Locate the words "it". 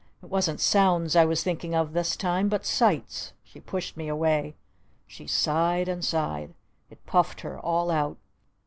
0.23-0.31, 6.89-7.05